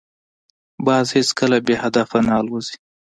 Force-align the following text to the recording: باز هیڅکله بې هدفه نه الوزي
باز 0.85 1.07
هیڅکله 1.17 1.57
بې 1.65 1.75
هدفه 1.83 2.17
نه 2.27 2.33
الوزي 2.41 2.75